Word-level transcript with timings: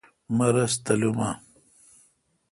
مہ 0.35 0.47
رس 0.55 0.73
تلم 0.85 1.17
اؘ۔ 1.27 1.31